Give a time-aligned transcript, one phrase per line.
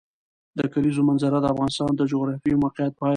[0.57, 3.09] د کلیزو منظره د افغانستان د جغرافیایي موقیعت پایله ده.